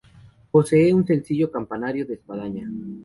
[0.49, 2.67] Posee un sencillo campanario de espadaña.